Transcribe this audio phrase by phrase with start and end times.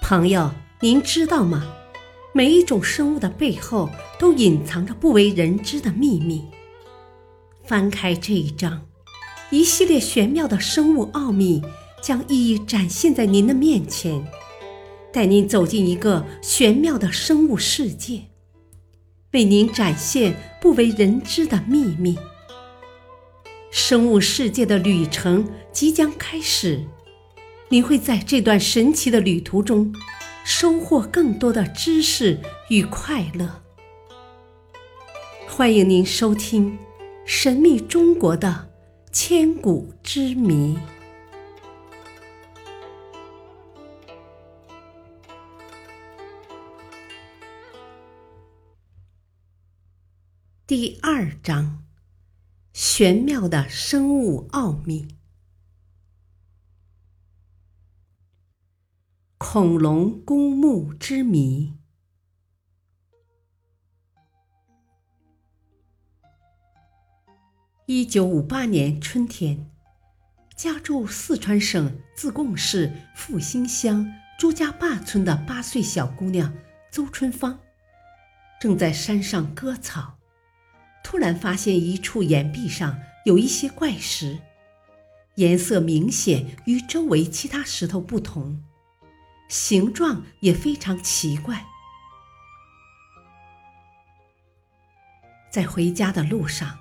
[0.00, 1.70] 朋友，您知道吗？
[2.32, 6.46] 每一种生物的背后都隐藏着不为人知的秘密。
[7.64, 8.86] 翻开这一章，
[9.50, 11.62] 一系列玄妙的生物奥秘
[12.02, 14.26] 将一一展现在您的面前，
[15.12, 18.22] 带您走进一个玄妙的生物世界，
[19.32, 22.16] 为您展现不为人知的秘密。
[23.78, 26.84] 生物世界的旅程即将开始。
[27.68, 29.94] 你会在这段神奇的旅途中
[30.44, 32.40] 收获更多的知识
[32.70, 33.62] 与快乐。
[35.46, 36.72] 欢迎您收听
[37.24, 38.68] 《神秘中国的
[39.12, 40.76] 千古之谜》
[50.66, 51.84] 第二章：
[52.80, 55.08] 玄妙的生物奥秘。
[59.36, 61.76] 恐龙公墓之谜。
[67.86, 69.68] 一九五八年春天，
[70.54, 74.06] 家住四川省自贡市复兴乡
[74.38, 76.56] 朱家坝村的八岁小姑娘
[76.92, 77.58] 邹春芳，
[78.60, 80.17] 正在山上割草，
[81.08, 84.38] 突然发现一处岩壁上有一些怪石，
[85.36, 88.62] 颜色明显与周围其他石头不同。
[89.48, 91.64] 形状也非常奇怪。
[95.50, 96.78] 在回家的路上，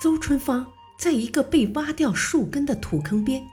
[0.00, 3.46] 邹春芳在一个被挖掉树根的土坑边，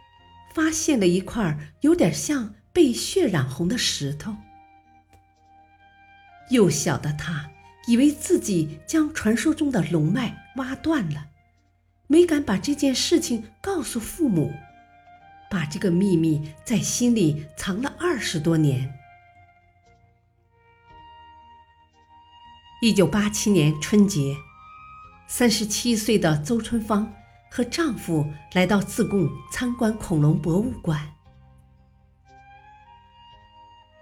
[0.54, 4.34] 发现了一块有点像被血染红的石头。
[6.50, 7.52] 幼小的他
[7.88, 11.28] 以为自己将传说中的龙脉挖断了，
[12.08, 14.54] 没敢把这件事情告诉父母。
[15.50, 18.92] 把这个秘密在心里藏了二十多年。
[22.82, 24.36] 一九八七年春节，
[25.28, 27.14] 三十七岁的邹春芳
[27.52, 31.14] 和丈夫来到自贡参观恐龙博物馆。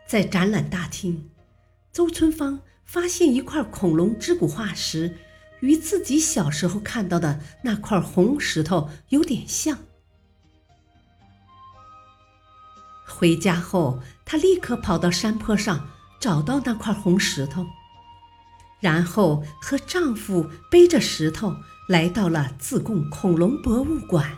[0.08, 1.30] 在展览大厅，
[1.92, 5.18] 邹春芳发现一块恐龙肢骨化石，
[5.62, 9.78] 与自己小时候看到的那块红石头有点像。
[13.06, 15.90] 回家后，她立刻跑到山坡上
[16.20, 17.66] 找到那块红石头，
[18.80, 21.56] 然后和丈夫背着石头
[21.88, 24.38] 来到了自贡恐龙博物馆。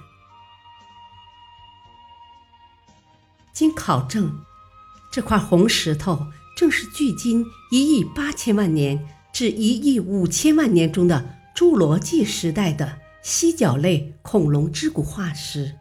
[3.54, 4.44] 经考证，
[5.12, 15.76] 这块红石头正是距今一亿八千万年至一亿五千万年中的侏罗纪时代的犀角类恐龙之骨化石。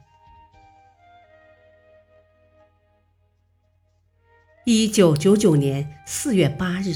[4.64, 6.94] 一九九九年四月八日，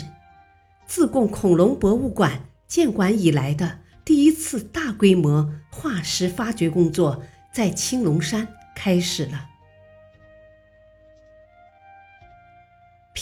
[0.87, 7.23] 自贡恐龙博物馆建馆以来的第一次大规模化石发掘工作
[7.53, 9.51] 在青龙山开始了。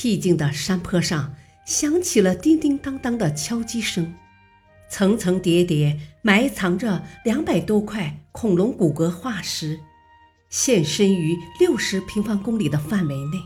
[0.04, 1.34] 僻静的山坡上
[1.64, 4.14] 响起了叮叮当当的敲击声，
[4.90, 9.80] 层层叠叠埋藏着两百多块恐龙骨骼化石，
[10.50, 13.38] 现身于六十平方公里的范围内。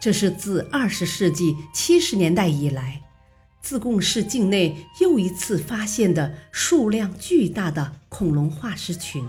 [0.00, 3.02] 这是自二十世纪七十年代以来，
[3.60, 9.28] 自贡市境内又一次发现的数量巨大的恐龙化石群。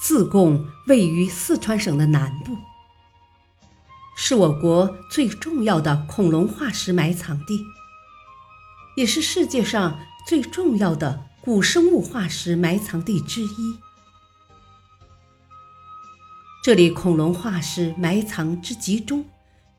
[0.00, 2.56] 自贡位于四川省的南部，
[4.16, 7.66] 是我国最重要的恐龙化石埋藏地，
[8.96, 13.78] 也是世界上最重要的古生物化石埋藏地之一。
[16.64, 19.26] 这里恐龙化石埋藏之集中，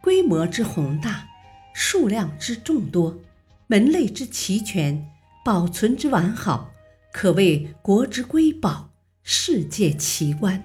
[0.02, 1.28] 规模之宏大，
[1.74, 3.20] 数量之众多，
[3.66, 5.10] 门类之齐全，
[5.44, 6.72] 保存之完好，
[7.12, 8.91] 可谓国之瑰宝，
[9.24, 10.64] 世界奇观。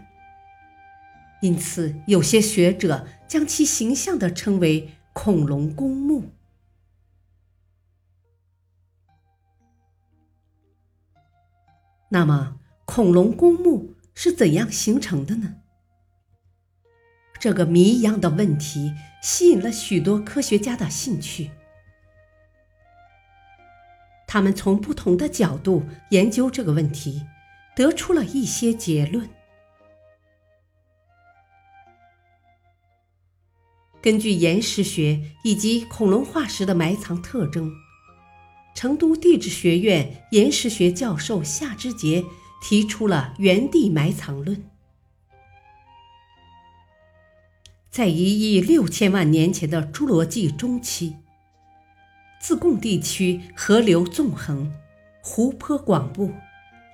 [1.43, 6.32] 因此，有些学者将其形象地称为“恐龙公墓”。
[12.08, 15.56] 那么，恐龙公墓是怎样形成的呢？
[17.38, 21.50] 这个谜一样的问题吸引了许多科学家的兴趣。
[24.26, 27.26] 他们从不同的角度研究这个问题，
[27.76, 29.28] 得出了一些结论。
[34.00, 37.70] 根据岩石学以及恐龙化石的埋藏特征，
[38.75, 42.25] 成都地质学院岩石学教授夏之杰
[42.62, 44.70] 提出了原地埋藏论。
[47.90, 51.17] 在一亿六千万年前的侏罗纪中期，
[52.40, 54.73] 自贡地区河流纵横，
[55.20, 56.32] 湖泊广布，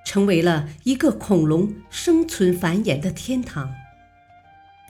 [0.05, 3.73] 成为了一个恐龙生存繁衍的天堂。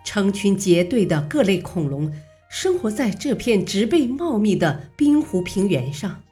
[0.04, 2.12] 成群结队的各类恐龙
[2.48, 6.22] 生活在这片植被茂密的冰湖平原上，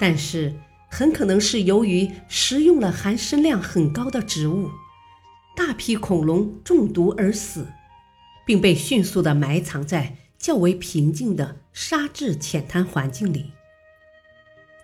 [0.00, 0.54] 但是
[0.88, 4.70] 很可能是由于食用了含砷量很高的植物，
[5.54, 7.68] 大批恐龙中毒而死，
[8.46, 13.52] 并被迅速地埋藏在较为平静的沙质浅滩环境里，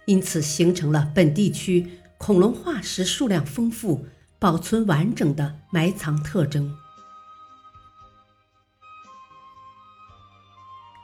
[0.08, 1.88] 因此形成了本地区
[2.18, 4.06] 恐龙化石数量丰富。
[4.40, 6.72] 保存完整的埋藏特征，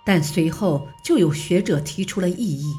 [0.07, 2.73] 但随后就有学者提出了异议，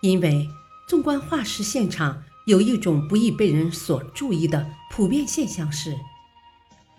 [0.00, 0.48] 因为
[0.88, 5.96] 纵观化石现场，有一种不易被人所注意的普遍现象是，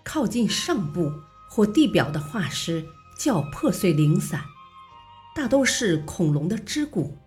[0.02, 1.12] 靠近上部
[1.50, 2.86] 或地表的化石
[3.18, 4.42] 较破碎零散，
[5.34, 7.18] 大都是恐龙的肢骨，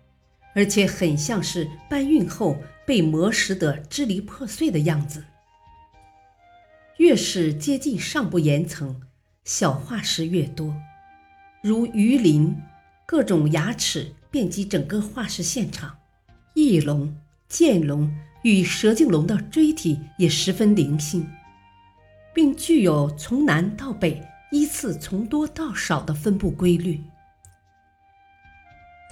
[0.58, 2.58] 而且很像是搬运后。
[2.88, 5.22] 被磨蚀得支离破碎的样子。
[6.96, 9.02] 越是接近上部岩层，
[9.44, 10.74] 小化石越多，
[11.62, 12.56] 如鱼鳞、
[13.06, 15.98] 各种牙齿遍及整个化石现场。
[16.54, 17.14] 翼龙、
[17.46, 21.28] 剑龙与蛇颈龙的椎体也十分灵性，
[22.32, 26.98] 并具有从南到北依次从多到少的分布规律。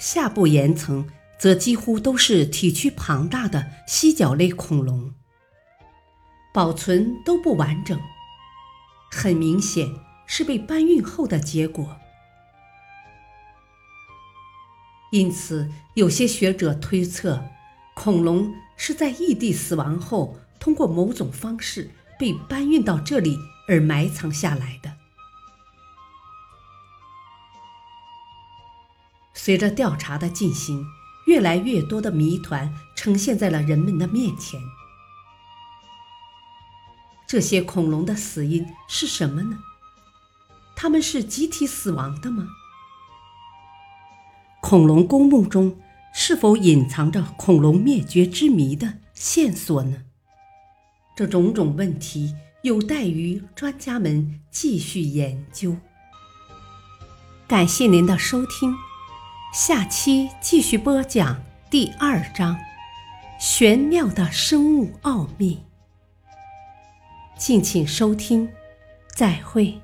[0.01, 1.07] 下部岩层。
[1.39, 5.13] 则几乎都是体躯庞大的蜥脚类恐龙，
[6.55, 8.01] 保存都不完整，
[9.11, 9.87] 很明显
[10.27, 11.99] 是被搬运后的结果。
[15.13, 17.45] 因此，有些学者推测，
[17.95, 23.39] 恐龙是在异地死亡后，通过某种方式被搬运到这里
[23.69, 24.97] 而埋藏下来的。
[29.35, 30.85] 随着调查的进行。
[31.27, 34.61] 越来越多的谜团呈现在了人们的面前。
[37.27, 39.59] 这些恐龙的死因是什么呢？
[40.77, 42.47] 它们是集体死亡的吗？
[44.61, 45.81] 恐龙公墓中
[46.15, 50.05] 是否隐藏着恐龙灭绝之谜的线索呢？
[51.17, 55.77] 这种种问题有待于专家们继续研究。
[57.49, 58.77] 感谢您的收听。
[59.57, 62.59] 下期继续播讲第二章：
[63.41, 65.65] 玄妙的生物奥秘。
[67.39, 68.51] 敬请收听，
[69.15, 69.81] 再会。